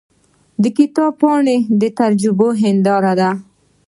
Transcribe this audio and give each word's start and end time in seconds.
د 0.61 0.63
کتاب 0.77 1.11
پاڼې 1.19 1.57
د 1.81 1.83
تجربو 1.99 2.47
هنداره 2.61 3.13
ده. 3.19 3.29